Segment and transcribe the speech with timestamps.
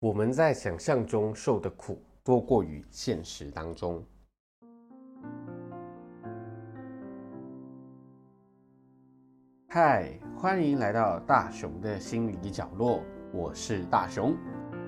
[0.00, 4.02] 我们在想象中受的苦多过于现实当中。
[9.68, 14.34] 嗨，欢迎来到大熊的心理角落，我是大熊，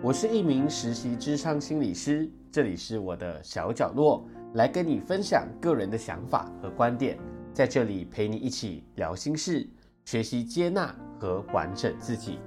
[0.03, 7.19] 我是一名实习智商心理师，这里是我的小角落，来跟你分享个人的想法和观点，
[7.53, 9.69] 在这里陪你一起聊心事，
[10.07, 12.39] 学习接纳和完整自己。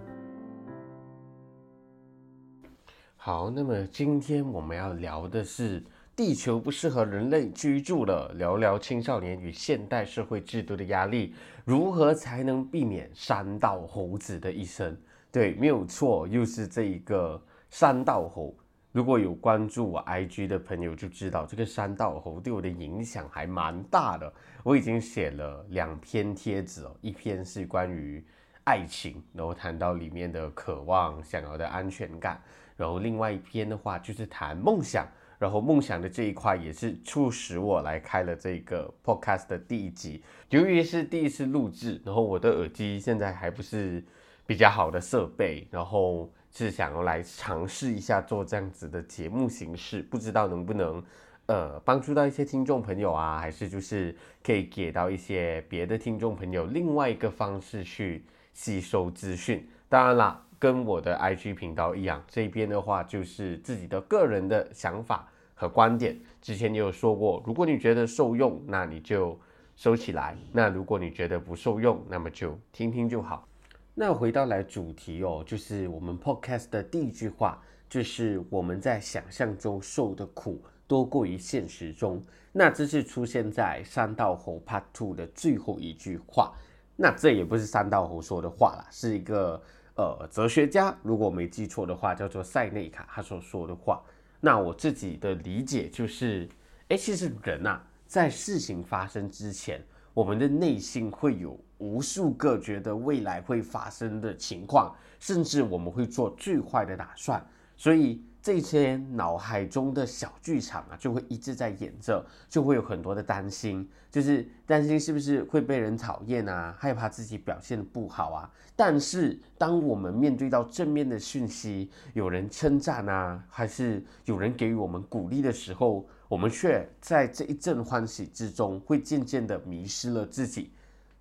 [3.26, 5.84] 好，那么今天我们要聊的是
[6.16, 14.96] 地球不适合人类居住了，聊聊青少年与现代社会制度的压力，如何才能避免山道猴子的一生？
[15.32, 18.56] 对，没有错，又是这一个山道猴。
[18.92, 24.32] 如果有关注我 IG 的朋友就知道，这个山道猴对我的影响还蛮大的。
[24.62, 28.24] 我已经写了两篇贴子哦，一篇是关于
[28.66, 32.40] 爱情，然后谈到里面的渴望、想要的安全感。
[32.78, 35.08] 然后另外一篇的话就是谈梦想，
[35.40, 40.24] 然后梦想的这一块也是促使我来开了这个 podcast 的第一集。
[40.50, 44.04] 由于是第一次录制，然后我的耳机现在还不是
[44.46, 51.04] 比较好的设备，然后是想要来尝试一下做这样子的节目形式，不知道能不能
[51.48, 59.68] 呃帮助到一些听众朋友啊，还是就是可以给到一些别的听众朋友另外一个方式去吸收资讯。
[59.88, 60.45] 当然啦。
[60.58, 66.18] 跟我的 IG 频道一样，这边的话就是自己的个人的想法和观点。
[66.42, 69.38] 之前也有说过，如果你觉得受用，那你就
[69.76, 73.48] 收起来；那如果你觉得不受用，那么就听听就好。
[73.94, 82.22] 那回到来主题哦，就是我们 Podcast 的第一句话，就是我们在想象中受的苦多过于现实中。
[82.52, 86.54] 那这是出现在三道猴 Part Two 的最后一句话。
[86.96, 89.62] 那这也不是三道猴说的话啦，是一个。
[89.96, 94.02] 呃，哲学家，如果我没记错的话，叫做塞内卡，他所说的话。
[94.40, 96.48] 那我自己的理解就是，
[96.90, 99.82] 哎，其实人呐，在事情发生之前，
[100.14, 108.22] 我们的内心会有无数个觉得未来会发生的情况，甚至我们会做最坏的打算，所以。
[108.46, 118.52] 这些脑海中的小剧场啊，就会一直在演着，就会有很多的担心，就是担心是不是会被人讨厌啊，害怕自己表现的不好啊。
[118.76, 130.72] 但是，当我们面对到正面的讯息，有人称赞啊，还是有人给予我们鼓励的时候，我们却在这一阵欢喜之中，会渐渐的迷失了自己。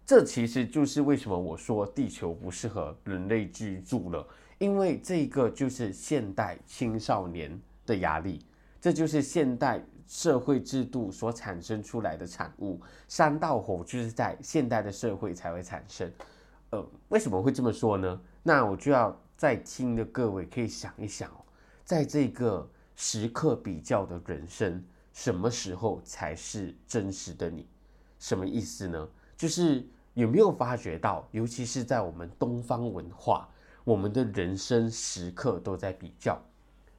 [0.04, 4.26] 这其实就是为什么我说地球不适合人类居住了。
[4.59, 8.44] 因为这个就是现代青少年的压力，
[8.81, 12.81] 这就是现代社会制度所产生出来的产物。
[13.09, 16.10] 山道火就是在现代的社会才会产生。
[16.70, 18.20] 呃，为什么会这么说呢？
[18.42, 21.44] 那我就要在听的各位可以想一想哦，
[21.84, 24.82] 在这个时刻比较的人生，
[25.12, 27.66] 什么时候才是真实的你？
[28.19, 29.09] 什么意思呢？
[29.36, 33.48] 就是有没有发觉到，尤其是在我们东方文化。
[33.84, 36.41] 我们的人生时刻都在比较。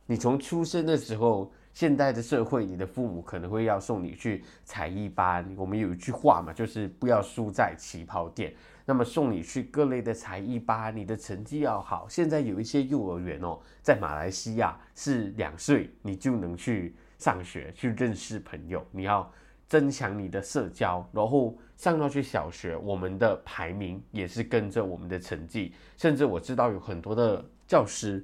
[0.05, 5.51] 你从出生的时候，现代的社会，你的父母可能会要送你去才艺班。
[5.57, 8.53] 我们有一句话嘛，就是不要输在起跑点。
[8.85, 12.07] 那么送你去各类的才艺班，你的成绩要好。
[12.07, 18.85] 现在有一些幼儿园哦，在马来西亚是两岁你就能去上学，去认识朋友。
[18.91, 19.29] 你要。
[19.67, 28.23] 增强你的社交，然后上到去小学，我们的排名也是跟着我们的成绩，甚至我知道有很多的教师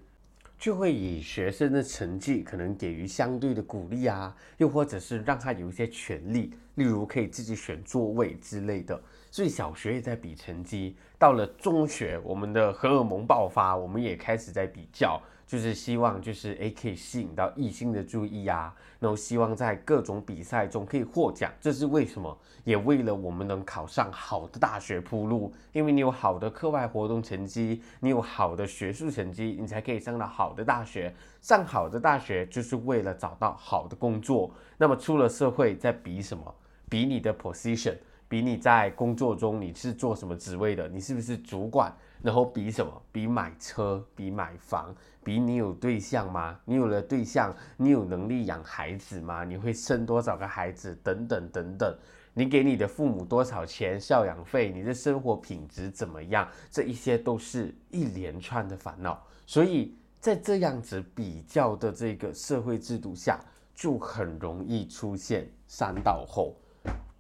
[0.58, 9.02] 就会以学生的成绩可能给予相对的鼓励啊，又或者是让他有一些权利，例如可以自己选座位之类的。
[9.32, 15.20] 所以小学也在比成绩，到了中学，我们的荷尔蒙爆发，我们也开始在比较。
[15.52, 22.38] 就是希望，就是诶可以吸引到异性的注意啊，然后希望在各种比赛中可以获奖，这是为什么？
[22.64, 31.14] 也为了我们能考上好的大学铺路，因为你有好的课外活动成绩，你有好的学术成绩，你才可以上到好的大学。
[31.42, 34.50] 上好的大学就是为了找到好的工作。
[34.78, 36.56] 那么出了社会，在比什么？
[36.88, 37.98] 比你的 position，
[38.30, 40.88] 比你在工作中你是做什么职位的？
[40.88, 41.94] 你是不是主管？
[42.24, 43.02] 然后比什么？
[43.12, 46.60] 比买车，比买房，比你有对象吗？
[46.66, 49.44] 你有了对象，你有能力养孩子吗？
[49.44, 50.96] 你会生多少个孩子？
[51.04, 51.98] 等等等等。
[52.34, 54.72] 你给你的父母多少钱赡养费？
[54.72, 56.48] 你的生活品质怎么样？
[56.70, 59.22] 这一些都是一连串的烦恼。
[59.46, 66.56] 所以在这样子比较的这个社会制度下，就很容易出现三道后。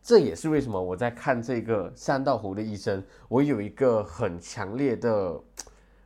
[0.03, 5.41] 这也是为什么我在看这个三道猴的医生，我有一个很强烈的，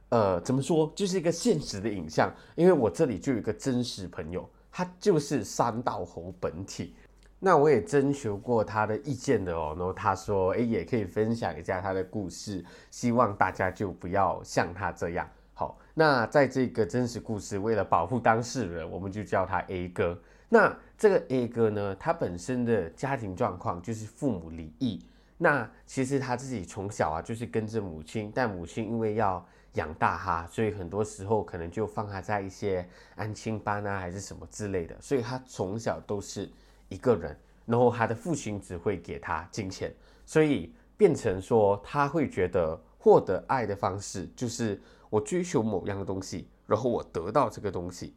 [0.10, 2.34] 呃，怎么说，就是一个现实的影像。
[2.56, 6.94] 因为我这里就有一个真实朋友，他就是三道猴本体。
[7.40, 15.30] 那我也征求过他的意见的哦，然后他说，哎，也可以分享一下他的故事，希望大家就不要像他这样。
[15.54, 20.20] 好，那在这个真实故事，为了保护当事人，我们就叫他 A 哥。
[20.50, 25.04] 那这个 A 哥呢，他本身的家庭状况就是父母离异。
[25.38, 36.50] 那其实他自己从小啊，就是跟着母亲，但母亲因为要养大他，所以很多时候可能就放他在一些安亲班啊，还是什么之类的，所以他从小都是
[36.90, 37.38] 一个人。
[37.66, 39.92] 然后他的父亲只会给他金钱，
[40.24, 48.16] 所以变成说他会觉得获得爱的方式就是我追求某样东西，然后我得到这个东西。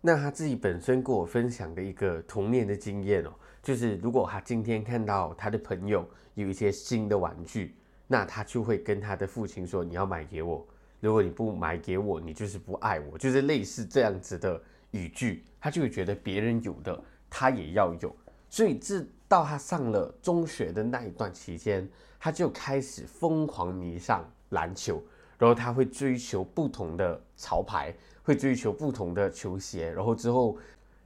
[0.00, 3.32] 那他自己本身跟我分享的一个童年的经验哦，
[3.62, 7.74] 就是如果他今天看到他的朋友有一些新的玩具，
[8.06, 10.64] 那他就会跟他的父亲说：“你要买给我，
[11.00, 14.62] 如果你不买给我，你就是不爱我。”就是类似这样子的
[14.92, 18.14] 语句，他就会觉得别人有的他也要有。
[18.48, 21.88] 所以，自到他上了中学的那一段期间，
[22.20, 25.02] 他就开始疯狂迷上篮球，
[25.36, 27.92] 然后他会追求不同的潮牌，
[28.26, 30.58] 会追求不同的球鞋，然后之后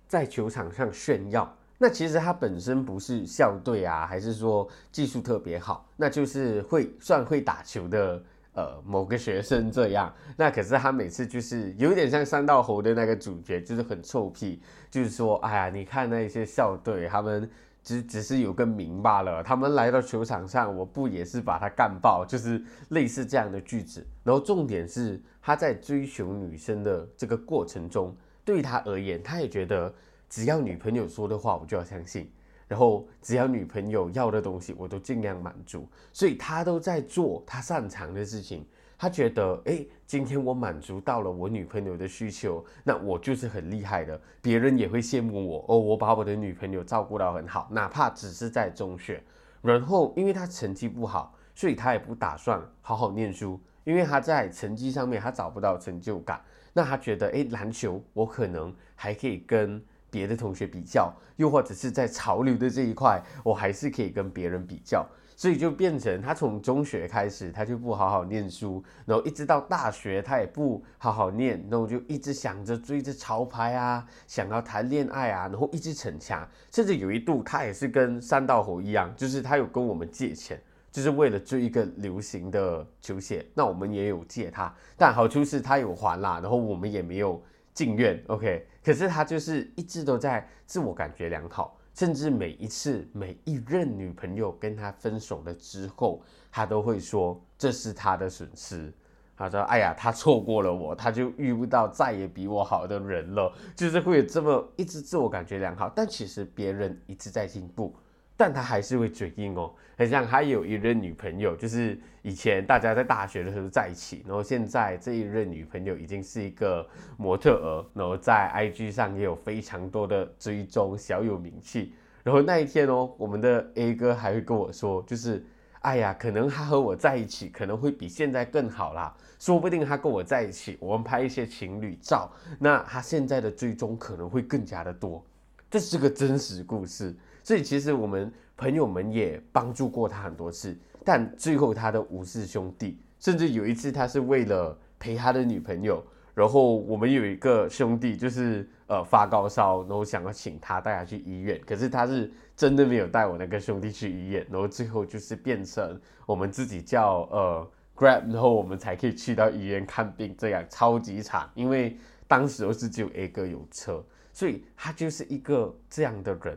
[0.08, 1.56] 在球场上炫耀。
[1.78, 8.20] 那其实他本身不是校队啊，还是说技术特别好，那就是会算会打球的。
[8.52, 17.48] 呃，某个学生这样，那可是他每次就是有点像三道猴的那个主角，就是很臭屁，就是说，哎呀，你看那些校队，他们
[17.82, 24.06] 只只是有个名罢了，他们来到球场上，我不也是把他干爆，就是类似这样的句子。
[24.22, 29.92] 然后重点是他在追求女生的这个过程中，对他而言，他也觉得
[30.28, 32.30] 只要女朋友说的话，我就要相信。
[32.68, 38.64] 然后只要女朋友要的东西，我都尽量满足，所以他都在做他擅长的事情。
[39.00, 45.78] 他觉得，哎，今天我满足到了我女朋友的需求，那我就是很厉害的，别人也会羡慕我哦。
[45.78, 49.24] 我把我的女朋友照顾到很好，哪怕只是在中学。
[49.62, 56.38] 然后，因为他成绩不好，所以他也不打算好好念书，因为他在成绩上面他找不到成就感。
[56.74, 59.82] 那他觉得，哎，篮球我可能还可以跟。
[60.12, 65.06] 别的同学比较，又或者是在潮流的这一块，我还是可以跟别人比较，
[65.40, 80.60] 所以就变成他从中学开始，他就不好好念书，然后一直到大学，他也不好好念，然后就一直想着追着潮牌啊，想要谈恋爱啊，然后一直逞强，甚至有一度他也是跟三道猴一样，就是他有跟我们借钱，
[80.92, 87.42] 就是为了追一个流行的球鞋，那我们也有借他，但好处是他有还啦，然后我们也没有。
[87.72, 98.90] 进院，OK，可是他就是一直都在自我感觉良好，甚至每一次每一任女朋友跟他分手了之后，他都会说这是他的损失。
[99.36, 107.94] 他说：“哎呀，他错过了我，他就遇不到再也比我好的人了。”就是会有这么一直自我感觉良好，但其实别人一直在进步。
[108.40, 116.88] 但他还是会嘴硬哦，很像他有一任女朋友，就是以前大家在大学的时候在一起，然后现在这一任女朋友已经是一个
[117.18, 121.92] 模特儿，然后在 IG 上也有非常多的追踪，小有名气。
[122.22, 125.44] 然后那一天哦，我们的 A 哥还会跟我说，就是
[125.80, 135.22] 哎呀，可能他和我在一起可能会比现在更好啦，说不定他跟我在一起，我们拍一些情侣照，那他现在的追踪可能会更加的多。
[135.70, 137.14] 这是个真实故事。
[137.50, 146.00] 所以其实我们朋友们也帮助过他很多次，但最后他的五世兄弟，甚至有一次他是为了陪他的女朋友，
[146.32, 164.00] 然后我们有一个兄弟就是呃发高烧，然后想要请他带他去医院，可是他是真的没有带我那个兄弟去医院，然后最后就是变成我们自己叫呃 Grab，然后我们才可以去到医院看病，这样超级惨，因为当时我是只有 A 哥有车，
[164.32, 166.56] 所以他就是一个这样的人。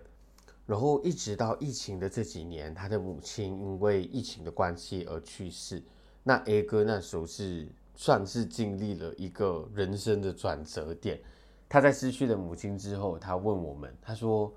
[0.65, 5.83] 然后一直到疫情的这几年，他的母亲因为疫情的关系而去世。
[6.23, 11.19] 那 A 哥那时候是算是经历了一个人生的转折点。
[11.67, 14.53] 他在失去了母亲之后，他问我们，他说：“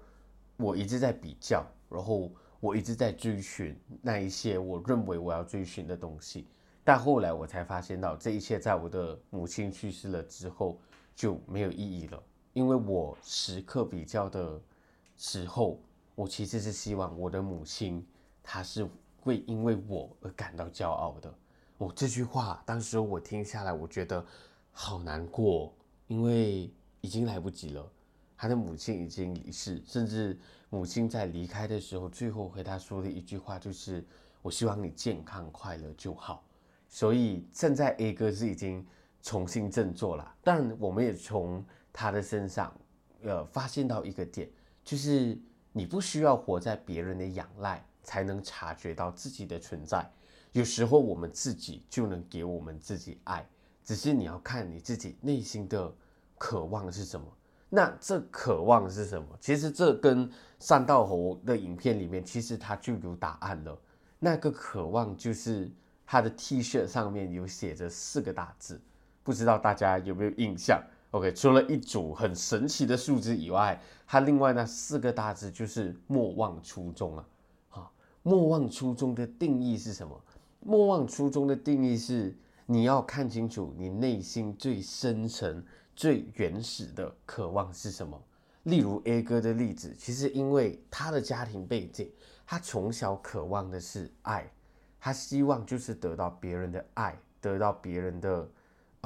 [0.59, 6.47] 我一直在比较，然后我一直在追寻那一些我认为我要追寻的东西。
[6.85, 10.79] 但后来我才发现到，这一切在我的母亲去世了之后
[11.17, 12.23] 就没有意义了，
[12.53, 14.63] 因为我时刻比较的
[15.17, 15.81] 时候。”
[16.17, 18.05] 我其实是希望我的母亲，
[18.43, 18.89] 她是
[19.21, 21.33] 会因为我而感到骄傲的。
[21.79, 24.27] 我这句话当时我听下来，我觉得
[24.73, 25.73] 好难过，
[26.09, 26.69] 因为
[27.01, 27.89] 已经来不及了。
[28.39, 34.05] 他的母亲已经离世，甚至母亲在离开的时候，最后和他说的一句话就是
[34.43, 36.45] ：“我希望你健康快乐就好。”
[36.89, 38.87] 所以现在 A 哥是已经
[39.23, 40.35] 重新振作了。
[40.43, 42.79] 但我们也从他的身上，
[43.23, 44.51] 呃，发现到一个点，
[44.85, 45.39] 就是
[45.77, 50.11] 你不需要活在别人的仰赖，才能察觉到自己的存在。
[50.53, 53.47] 有时候我们自己就能给我们自己爱，
[53.85, 55.95] 只是你要看你自己内心的
[56.39, 57.27] 渴望是什么。
[57.69, 59.29] 那这渴望是什么？
[59.39, 63.79] 其实这跟三道猴的影片里面，其实它就有答案了。
[64.19, 65.71] 那个渴望就是
[66.07, 68.81] 他的 T 恤上面有写着四个大字，
[69.23, 70.83] 不知道大家有没有印象
[71.17, 77.27] ？OK，除了一组很神奇的数字以外，它另外那四个大字就是莫忘初衷啊！
[77.71, 77.93] 好，
[78.23, 80.21] 莫忘初衷的定义是什么？
[80.61, 88.21] 莫忘初衷的定义是你要看清楚你内心最深层、最原始的渴望是什么。
[88.65, 92.11] 例如 A 哥的例子，其实因为他的家庭背景，
[92.45, 94.53] 他从小渴望的是爱，
[95.01, 98.47] 他希望就是得到别人的爱，得到别人的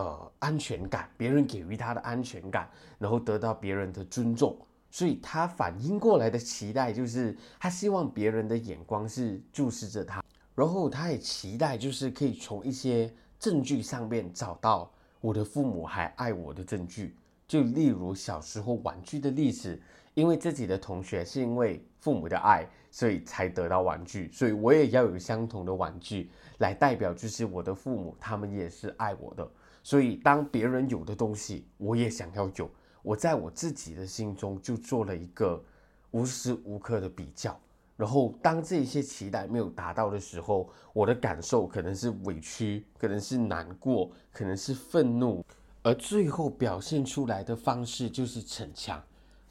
[0.00, 4.56] 呃安全感，别人给予他的安全感，然后得到别人的尊重，
[4.90, 10.24] 所以他反应过来的期待就是他希望别人的眼光是注视着他。
[10.54, 14.90] 然后他也期待，就是可以从一些证据上面找到
[15.20, 17.14] 我的父母还爱我的证据。
[17.46, 19.80] 就例如小时候玩具的例子，
[20.14, 29.50] 因为自己的同学是因为父母的爱，所以才得到玩具，所以我也要有相同的玩具来代表，就是我的父母他们也是爱我的。
[29.82, 32.70] 所以当别人有的东西，我也想要有。
[33.02, 35.62] 我在我自己的心中就做了一个
[36.10, 37.58] 无时无刻的比较。
[37.96, 45.44] 然后，当这些期待没有达到的时候，我的感受可能是委屈，可能是难过，可能是愤怒，
[45.82, 49.02] 而最后表现出来的方式就是逞强。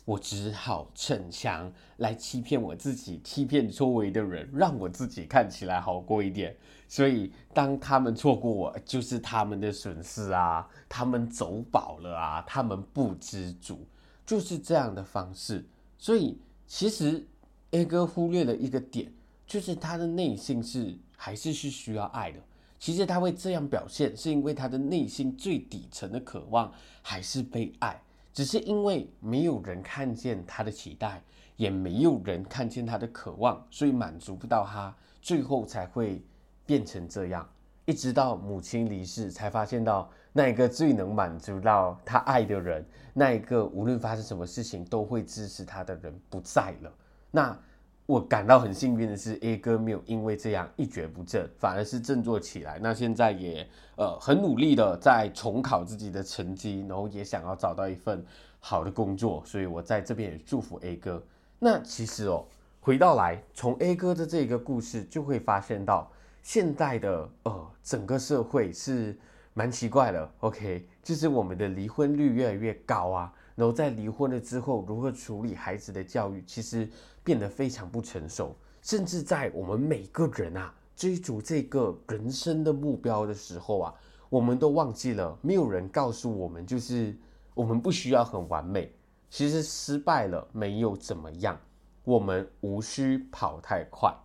[0.03, 6.55] 我只好逞强来欺骗我自己，欺骗周围的人，让我自己看起来好过一点。
[6.89, 13.87] 所以，当他们错过我，就是他们的损失啊，他们走宝了啊，他们不知足，
[14.25, 15.65] 就是这样的方式。
[15.97, 17.25] 所以，其实。
[17.71, 19.13] A 哥忽略了一个点，
[19.45, 22.39] 就是他的内心是还是是需要爱的。
[22.79, 28.01] 其实他会这样表现，是因为他的内心最底层的渴望还是被爱，
[28.33, 31.21] 只是因为没有人看见他的期待，
[31.57, 34.91] 也没有人看见他的渴望，所以满足不到他，
[35.21, 36.23] 最后才会
[36.69, 37.49] 变成这样。
[37.85, 42.85] 一直到母亲离世，才发现到那一个最能满足到他爱的人，
[43.15, 46.93] 那一个无论发生什么事情都会支持他的人不在了。
[47.31, 47.57] 那
[48.05, 52.77] 我感到很幸运的是，A 哥没有因为这样一蹶不振，反而是振作起来。
[52.79, 58.23] 那现在也呃很努力的在重考自己的成绩，然后也想要找到一份
[58.59, 59.41] 好的工作。
[59.47, 61.23] 所以我在这边也祝福 A 哥。
[61.57, 62.45] 那其实哦，
[62.79, 66.11] 回到来从 A 哥的这个故事，就会发现到
[66.41, 69.17] 现在的呃整个社会是
[69.53, 70.31] 蛮奇怪的。
[70.39, 73.33] OK，就是我们的离婚率越来越高啊。
[73.55, 76.89] 然后在离婚了之后，如何处理孩子的教育，其实
[77.23, 78.55] 变得非常不成熟。
[78.81, 83.93] 甚至在我们每个人啊追逐这个人生的目标的时候啊，
[84.29, 87.13] 我们都忘记了，没有人告诉我们，就是
[87.53, 88.89] 我们不需要很完美。
[89.29, 91.59] 其实失败了没有怎么样，
[92.05, 94.15] 我们无需跑太快。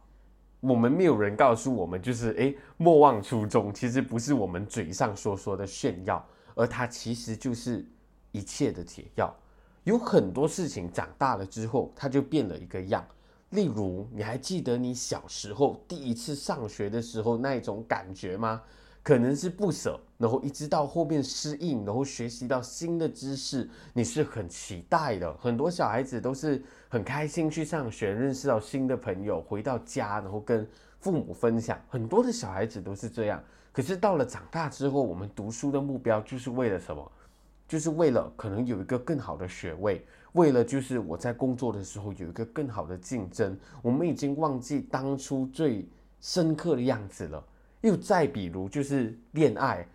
[0.68, 3.73] 我们没有人告诉我们，就是诶，莫忘初衷。
[3.73, 7.85] 其实不是我们嘴上说说的炫耀，而它其实就是。
[8.37, 9.33] 一切的解药，
[9.85, 13.06] 有很多事情长大了之后，它就变了一个样。
[13.50, 18.61] 例如，你还记得你小时候第一次上学的时候那一种感觉吗？
[19.04, 25.30] 可能是不舍，然后一直到后面适应，然后学习到新的知识，你是很期待的。
[25.34, 30.66] 很多小孩子都是很开心去上学，认识到新的朋友，回到家然后跟
[31.00, 31.78] 父母分享。
[31.90, 33.44] 很多的小孩子都是这样。
[33.75, 37.12] 可是到了长大之后，我们读书的目标就是为了什么？
[37.68, 45.87] 就是为了可能有一个更好的学位，为了就是我在工作的时候有一个更好的竞争，我们已经忘记当初最
[46.23, 47.44] 深刻的样子了。
[47.84, 49.86] 又再比如就是恋爱，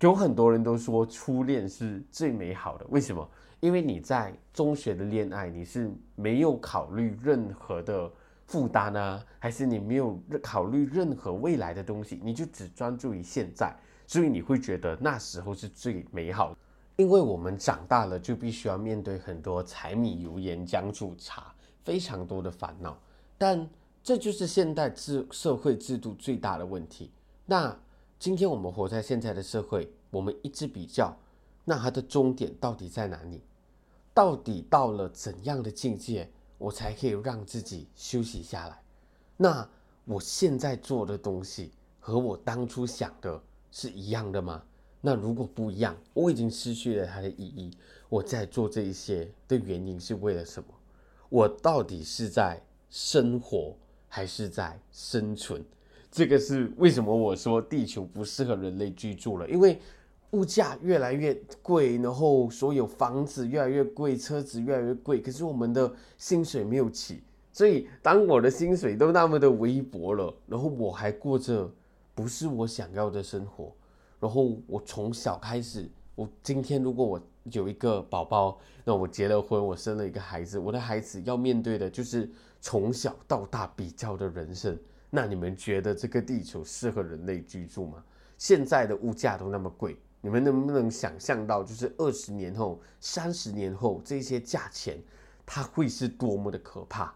[0.00, 3.26] 有很多人都说初恋是最美好的，为什么？
[3.60, 8.12] 因为你在中学的恋爱，你是没有考虑任何的
[8.46, 13.74] 负担啊，还是你没有考虑任何未来的东西，你就只专注于现在，
[14.06, 16.56] 所以你会觉得那时候是最美好的。
[16.96, 21.54] 因为我们长大了，就必须要面对很多柴米油盐酱醋茶，
[21.84, 23.00] 非常多的烦恼。
[23.38, 23.66] 但
[24.04, 27.10] 这就是现代制社会制度最大的问题。
[27.46, 27.74] 那
[28.18, 31.16] 今天我们活在现在的社会，我们一直比较，
[31.64, 33.40] 那它的终点到底在哪里？
[34.12, 38.78] 到底到了怎样的境界，我才可以让自己休息下来？
[39.38, 39.66] 那
[40.04, 44.62] 我现在做的东西和我当初想的是一样的吗？
[45.00, 47.74] 那如果不一样，我已经失去了它的意义。
[48.10, 50.68] 我在做这一些的原因是为了什么？
[51.30, 53.74] 我到底是在生活
[54.14, 55.60] 还是在生存？
[56.08, 59.50] 这个是为什么我说地球不适合人类居住了？
[59.50, 59.80] 因为
[60.30, 67.24] 物价越来越贵，然后所有房子越来越贵，车子越来越贵，可是我们的薪水没有起。
[67.52, 71.68] 所以当我的薪水都那么的微薄了，然后我还过着
[72.14, 73.72] 不是我想要的生活。
[74.20, 77.20] 然后我从小开始，我今天如果我
[77.52, 84.78] 有一个宝宝，那我结了婚，我生了一个孩子，我的孩子要面对的就是从小到大比较的人生。
[85.10, 88.02] 那你们觉得这个地球适合人类居住吗？
[88.36, 94.98] 现在的物价都那么贵，你们能不能想象到，就是二十年后、三十年后这些价钱，
[95.46, 97.14] 它会是多么的可怕？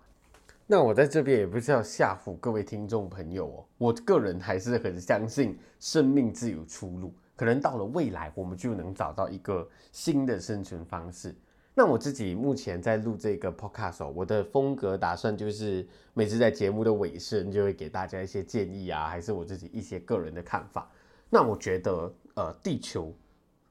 [0.65, 11.33] 那我在这边也不是要吓唬各位听众朋友哦，我个人还是很相信生命自有出路，可能到了未来我们就能找到一个新的生存方式。
[11.73, 20.91] 那我自己目前在录这个 podcast，我的风格打算就是每次在节目的尾声就会给大家一些建议啊，还是我自己一些个人的看法。
[21.31, 23.15] 那我觉得，呃，地球。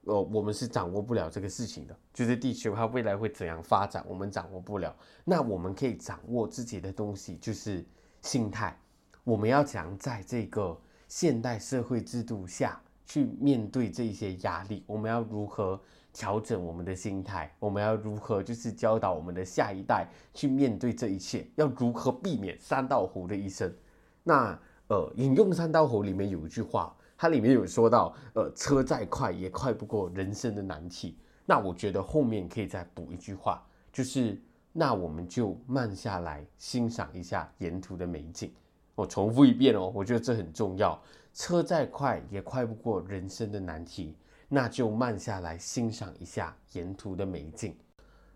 [0.04, 4.96] 呃，我们是掌握不了这个事情的，就是地球它未来会怎样发展，我们掌握不了。
[5.22, 7.84] 那我们可以掌握自己的东西，就是
[8.22, 8.74] 心态。
[9.22, 10.74] 我们要讲在这个
[11.08, 15.80] 现代社会制度下去面对这些压力，我们要如何
[16.12, 17.50] 调整我们的心态？
[17.58, 21.46] 我们要如何就是教导我们的下一代去面对这一切？
[21.56, 23.74] 要如何避免三道湖的一生？
[24.22, 24.56] 那
[24.88, 26.94] 呃，引用三道湖里面有一句话。
[27.20, 31.18] 它里面有说到，呃，车再快也快不过人生的难题。
[31.46, 33.60] 那我觉得后面可以再补一句话，
[33.90, 34.40] 就是
[34.72, 38.52] 那我们就慢下来欣赏一下沿途的美景。
[38.94, 41.00] 我重复一遍哦，我觉得这很重要。
[41.38, 44.16] 车再快也快不过人生的难题，
[44.48, 47.76] 那就慢下来欣赏一下沿途的美景。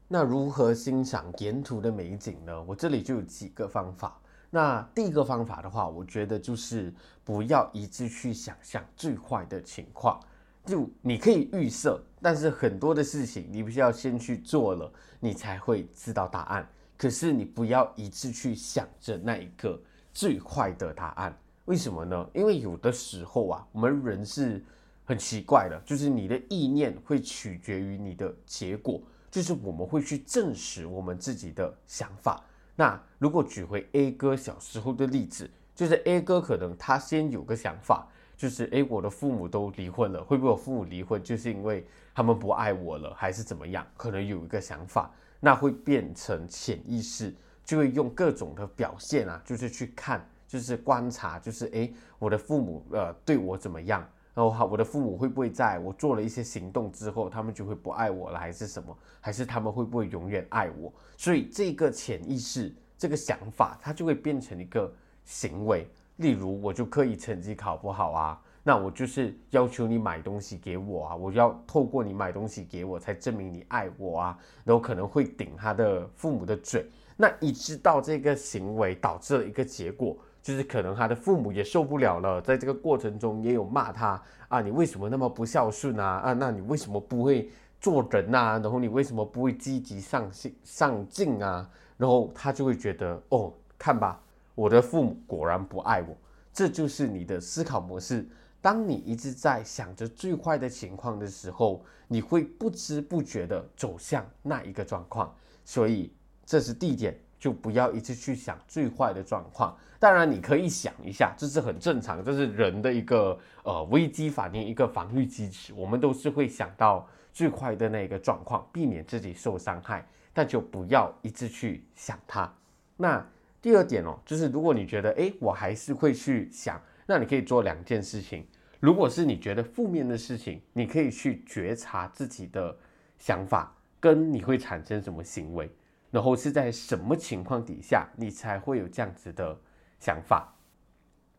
[0.07, 2.63] 那如何欣赏沿途的美景呢？
[2.63, 4.21] 我这里就有几个方法。
[4.51, 10.21] 那第一个方法的话，我觉得就是不要一直去想象最坏的情况，
[10.65, 16.65] 就你可以预设，但是很多的事情你必须要先去做了，你才会知道答案。
[16.97, 19.83] 可是你不要一直去想着那一个
[20.15, 22.29] 最坏的答案，为什么呢？
[22.35, 24.63] 因为有的时候啊，我们人是
[25.05, 32.43] 很奇怪的，就是你的意念会取决于你的结果，就是我们会去证实我们自己的想法。
[32.75, 43.87] 那如果举回 A 哥小时候的例子，就是 A 哥可能他先有个想法，就是诶，我的父母都离婚了，会不会我父母离婚就是因为他们不爱我了，还是怎么样？
[43.97, 47.33] 可能有一个想法，那会变成潜意识，
[47.65, 54.07] 就会用各种的表现啊，就是去看，就是观察，就是诶，我的父母呃对我怎么样？
[54.35, 58.95] 然后好，我的父母会不会在我做了一些行动之后，他们就会不爱我了，还是什么？
[59.19, 60.93] 还是他们会不会永远爱我？
[61.17, 64.93] 所以这个潜意识，这个想法，它就会变成一个
[65.25, 65.89] 行为。
[66.17, 74.39] 例如，我就刻意成绩考不好啊，那我就是要求你买东西给我啊，我要透过你买东西给我，才证明你爱我啊。
[74.65, 76.85] 然后可能会顶他的父母的嘴，
[77.17, 80.15] 那你知道这个行为导致了一个结果。
[80.43, 86.05] 就是可能他的父母也受不了了，在这个过程中也有骂他啊，你为什么那么不孝顺啊？
[86.19, 87.49] 啊，那你为什么不会
[87.81, 88.61] 做人呐？
[88.61, 91.71] 然后你为什么不会积极上进上进啊？
[91.97, 94.21] 然后他就会觉得哦，看吧，
[94.57, 96.17] 我的父母果然不爱我。
[96.53, 98.29] 这就是你的思考模式。
[98.61, 105.33] 当你一直在想着最坏的情况的时候，你会不知不觉的走向那一个状况。
[105.65, 106.13] 所以
[106.45, 107.17] 这是第一点。
[107.43, 109.77] 就不要一直去想最坏的状况。
[109.99, 115.73] 当然，你可以想一下，这是很正常，这是人的一个呃危机反应，一个防御机制。
[115.75, 120.07] 我们都是会想到最坏的那个状况，避免自己受伤害。
[120.33, 122.49] 但就不要一直去想它。
[122.97, 123.27] 那
[123.61, 128.47] 第二点哦，就是如果你觉得诶，我还是会去想，那你可以做两件事情。
[128.79, 132.77] 如果是你觉得负面的事情，你可以去觉察自己的
[133.19, 135.69] 想法，跟你会产生什么行为。
[136.13, 139.59] 然后是在什么情况底下，你才会有这样子的
[139.99, 140.55] 想法？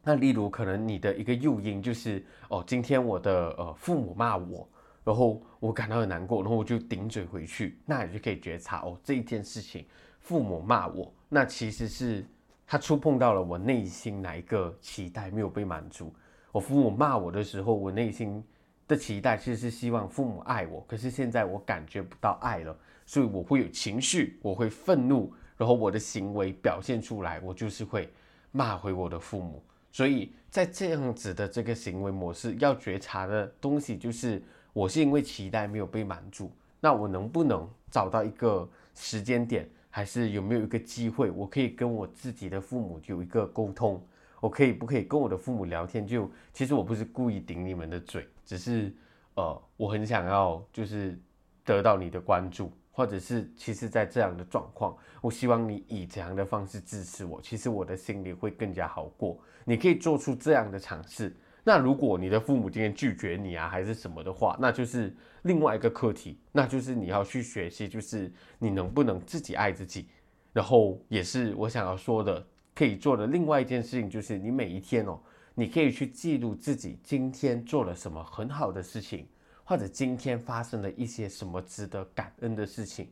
[0.03, 4.67] 那例如，可能你的一个诱因就是，哦，今天我的呃父母骂我，
[5.03, 7.79] 然后我感到很难过，然后我就顶嘴回去。
[7.85, 9.85] 那你就可以觉察，哦，这一件事情，
[10.19, 12.25] 父母骂我，那其实是
[12.65, 16.11] 他触碰到了我内心哪一个期待没有被满足。
[16.51, 18.43] 我父母骂我的时候，我内心
[18.87, 22.75] 的期待其实是希望父母爱我，可是现在我感觉不到爱了。
[23.05, 28.09] 所以我会有情绪，我会愤怒，然后我的行为表现出来，我就是会
[28.51, 29.63] 骂回我的父母。
[29.91, 34.41] 所以在这样子的这个行为模式，要觉察的东西就是，
[34.73, 44.01] 我是因为期待没有被满足，那我能不能找到一个时间点，还是有没有一个机会，我可以跟我自己的父母有一个沟通？
[44.39, 46.05] 我可以不可以跟我的父母聊天？
[46.05, 48.91] 就其实我不是故意顶你们的嘴，只是
[49.35, 51.17] 呃，我很想要就是
[51.63, 52.71] 得到你的关注。
[52.95, 59.39] 或者是，其实，在这样的状况，我希望你以这样的方式支持我，其实我的心里会更加好过。
[59.65, 61.35] 你可以做出这样的尝试。
[61.63, 70.07] 那如果你的父母今天拒绝你啊，还是什么的话，那就是另外一个课题，那就是你要去学习，就是你能不能自己爱自己。
[70.51, 75.19] 然后，也是我想要说的，可以做的另外一件事情，就是你每一天哦，
[75.55, 79.27] 你可以去记录自己今天做了什么很好的事情。
[79.63, 83.09] 或者今天发生了一些什么值得感恩的事情，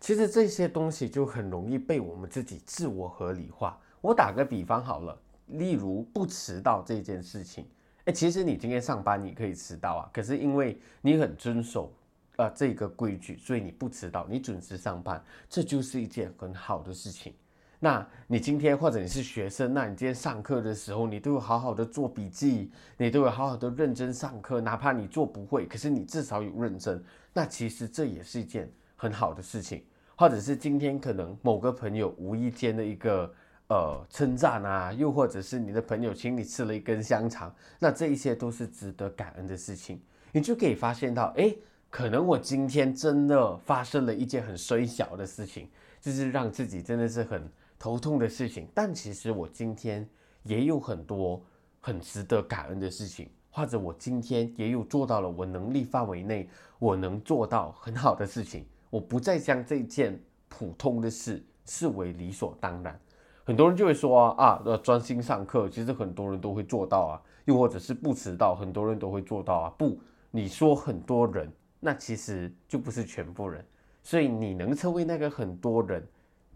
[0.00, 3.78] 其实这些东西就很容易被我们自己自我合理化。
[4.00, 7.66] 我打个比方好了，例如不迟到这件事情，
[8.04, 11.92] 哎，其实你今天上班你可以迟到啊，可是因为你很遵守
[12.36, 17.34] 呃这个规矩，所以你不迟到，你准时上班，这就是一件很好的事情。
[17.80, 27.00] 那你今天或者你是学生，那你今天上课的时候，你都有好好的做笔记，你都有好好的认真上课，哪怕你做不会，可是你至少有认真，
[27.32, 29.84] 那其实这也是一件很好的事情。
[30.16, 33.32] 或者是今天可能某个朋友无意间的一个
[33.68, 40.00] 呃称赞啊，又或者是你的朋友请你吃了一根香肠，那这一些都是值得感恩的事情。
[40.32, 41.54] 你就可以发现到，哎，
[41.88, 45.68] 可能我今天真的发生了一件很微小的事情，
[46.00, 47.48] 就是让自己真的是很。
[47.78, 50.08] 头痛的事情，但其实我今天
[50.42, 51.40] 也有很多
[51.80, 63.00] 很值得感恩的事情，或者我今天也有做到了我能力范围内我能做到很好的事情，我不再将这件普通的事视为理所当然。
[63.44, 69.70] 很多人就会说啊，呃，专心上课，其实很多人都会做到啊，又或者是不迟到，很多人都会做到啊。
[69.78, 69.98] 不，
[70.30, 73.64] 你说很多人，那其实就不是全部人，
[74.02, 76.06] 所以你能成为那个很多人。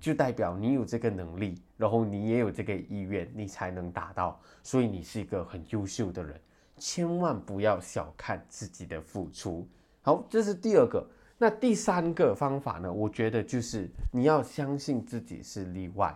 [0.02, 4.40] 就代表你有这个能力，然后你也有这个意愿，你才能达到。
[4.64, 6.40] 所以你是一个很优秀的人，
[6.76, 9.64] 千万不要小看自己的付出。
[10.02, 11.08] 好，这是第二个。
[11.38, 12.92] 那第三个方法呢？
[12.92, 16.12] 我觉得就是你要相信自己是例外。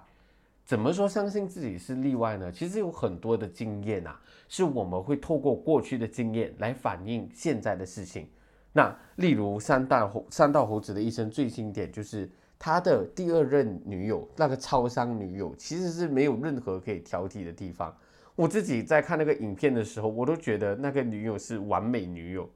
[0.64, 2.51] 怎么说相信自己是例外呢？
[2.51, 8.29] 其实有很多的经验啊，是我们会透过过去的经验来反映现在的事情。
[8.72, 12.29] 那例如三大猴三道猴子的一生最经典就是。
[12.59, 17.95] 他的第二任女友，那个超商女友，其实是没有任何可以挑剔的地方。
[18.35, 22.49] 我自己在看那个影片的时候，我都觉得那个女友是完美女友，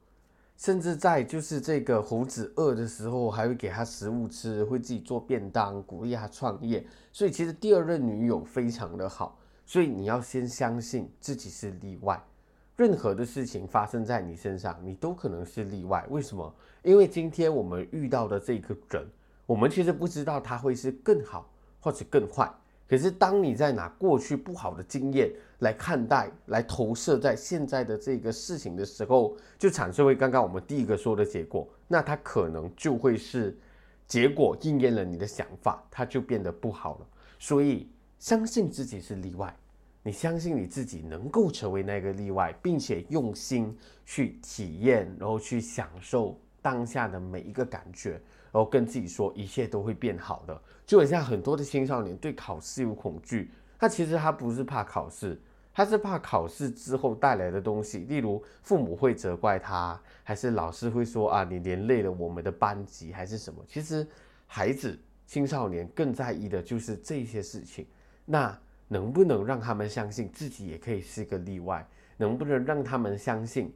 [0.56, 6.84] 甚至在就是这个猴子饿的时候，还会给他食物吃，会自己做便当，鼓励他创业。
[7.12, 9.38] 所以其实第二任女友非常的好。
[9.64, 12.20] 所以你要先相信自己是例外，
[12.76, 16.04] 任何的事情发生在你身上，你都可能是例外。
[16.10, 16.54] 为什么？
[16.82, 19.06] 因为今天我们遇到的这个人。
[19.50, 22.48] 我们其实不知道它会是更好或者更坏，
[22.88, 33.58] 可是当你在拿过去不好的经验来看待、来投射在现在的这个事情的时候，就产生为刚刚我们第一个说的结果，那它可能就会是
[34.06, 37.06] 结果应验了你的想法，它就变得不好了。
[37.40, 37.88] 所以
[38.20, 39.52] 相信自己是例外，
[40.04, 48.20] 你相信你自己能够成为那个例外，并且用心去体验，然后去享受当下的每一个感觉。
[48.52, 55.40] 然后跟自己说一切都会变好的，就很像很多的青少年对考试有恐惧，他其实他不是怕考试，
[55.72, 63.62] 他是怕考试之后带来的东西，例如父母会责怪他，还是老师会说啊你连累了我们的班级，还是什么？
[63.68, 64.06] 其实
[64.46, 67.86] 孩子青少年更在意的就是这些事情。
[68.24, 68.56] 那
[68.88, 71.86] 能不能让他们相信自己也可以是个例外？
[72.16, 73.72] 能不能让他们相信？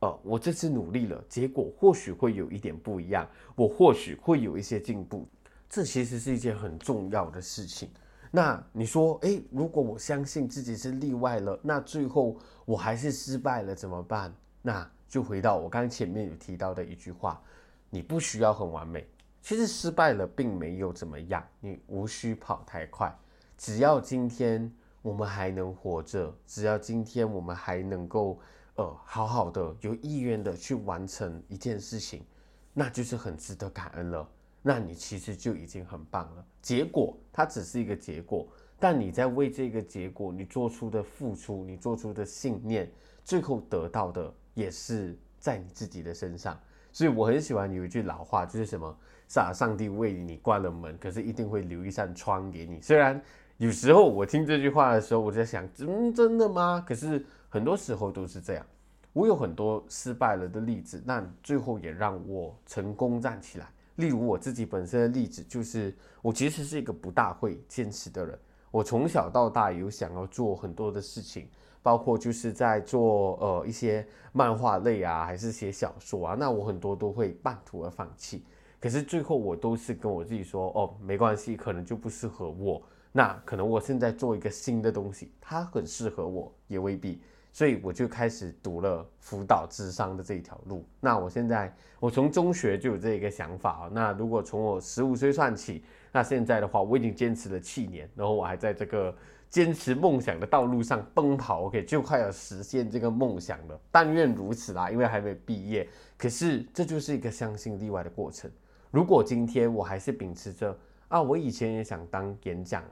[0.00, 5.26] 呃，我这次努力了，结果或许会有一点不一样，我或许会有一些进步，
[5.68, 7.90] 这其实是一件很重要的事情。
[8.30, 14.32] 那你说，诶，如果我相信自己是例外了，那最后我还是失败了怎么办？
[14.62, 17.42] 那就回到我刚前面有提到的一句话：
[17.90, 19.04] 你不需要很完美，
[19.42, 23.12] 其实失败了并没有怎么样，你无需跑太快，
[23.56, 28.38] 只要今天我们还能活着，只要今天我们还能够。
[28.78, 32.24] 呃，好好的有意愿的去完成一件事情，
[32.72, 34.28] 那就是很值得感恩了。
[34.62, 36.46] 那你其实就已经很棒了。
[36.62, 38.46] 结果它只是一个结果，
[38.78, 42.88] 但你在为这个结果你做出的付出，你做出的信念，
[43.24, 46.56] 最后得到的也是在你自己的身上。
[46.92, 48.96] 所以我很喜欢有一句老话，就是什么？
[49.26, 52.80] 上上帝为你关了门，可是一定会留一扇窗给你。
[52.80, 53.20] 虽然。
[53.58, 56.80] 有时候我听这句话的时候，我在想，嗯，真的吗？
[56.86, 58.66] 可是很多时候都是这样。
[59.12, 63.66] 我有很多失败了的例子，但最后也让我成功站起来。
[63.96, 68.38] 例如我自己本身的例子，就是我其实是一个不大会坚持的人。
[68.70, 71.48] 我从小到大有想要做很多的事情，
[71.82, 78.44] 包括就是在做呃一些漫画类啊，还是写小说啊，那我很多都会半途而放弃。
[78.78, 82.80] 可是最后我都是跟我自己说，哦，没关系，可能就不适合我。
[83.10, 87.20] 那可能我现在做一个新的东西，它很适合我，也未必。
[87.52, 90.84] 所以我就开始读了辅导智商的这一条路。
[91.00, 93.90] 那我现在，我从中学就有这一个想法啊。
[93.92, 95.82] 那如果从我十五岁算起，
[96.12, 99.14] 那现在的话，我已经坚持了七年，然后我还在这个
[99.48, 101.62] 坚持梦想的道路上奔跑。
[101.64, 103.80] OK，就快要实现这个梦想了。
[103.90, 105.88] 但愿如此啦，因为还没毕业。
[106.16, 108.50] 可是这就是一个相信例外的过程。
[108.90, 112.84] 如果今天我还是秉持着啊，我以前也想当演讲。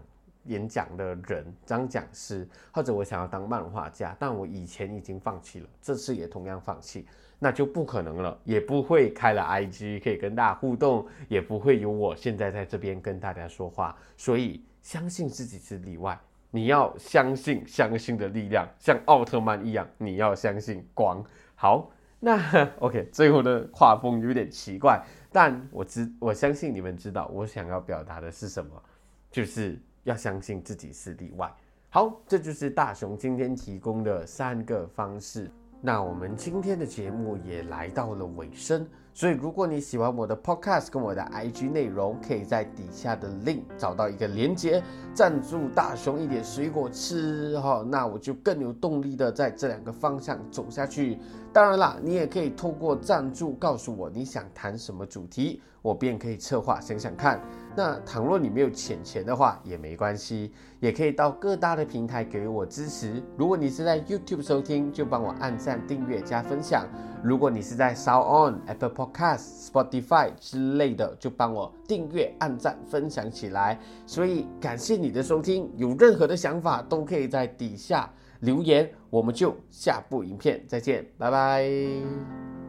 [0.47, 7.07] 演讲的人当讲师，或者我想要当漫画家，但我以前已经放弃了，这次也同样放弃，
[7.39, 13.97] 那就不可能了，也不会开了 IG 可以跟大家互动，也不会有我现在在这边跟大家说话。
[14.17, 16.19] 所以相信自己是例外，
[16.51, 21.25] 你要相信相信的力量，像奥特曼一样，你要相信光。
[21.55, 22.39] 好，那
[22.81, 28.83] OK，最后的画风有点奇怪，但我知我相信你们知道我想要表达的是什么，
[29.31, 29.79] 就是。
[30.07, 31.53] 要相信自己是例外。
[31.91, 35.51] 好，这就是大雄今天提供的三个方式。
[35.81, 44.83] 那我们今天的节目也来到了尾声，所以如果你喜欢我的 Podcast 跟我的 IG 内容，可以在底下的 link 找到一个连接，
[45.15, 51.19] 赞助大雄一点水果吃哈，那我就更有动力的在这两个方向走下去。
[51.53, 57.41] 当然啦，你也可以透过赞助告诉我你想谈什么主题，我便可以策划想想看。
[57.77, 63.23] 那倘若你没有钱钱的话也没关系，也可以到各大的平台给我支持。
[63.37, 66.87] 如果你是在 YouTube 收听，就帮我按赞、订阅、加分享；
[67.23, 73.79] 如果你是在 Sound On、Apple Podcast、Spotify 之类的，就帮我订阅、按赞、分享起来。
[74.07, 78.11] 所以感谢你的收听，有任何的想法都可以在底下
[78.41, 82.66] 留言，我们就下部影片再见，拜拜。